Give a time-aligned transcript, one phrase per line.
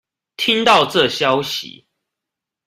[0.35, 1.85] 聽到這消息